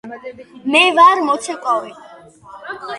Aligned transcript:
მე 0.75 0.81
ვარ 1.01 1.23
მოცეკვავე. 1.29 1.97